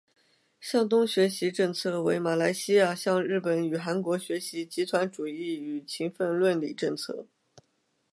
[0.59, 7.27] 向东学习政策为马来西亚向日本与韩国学习集团主义与勤奋论理政策。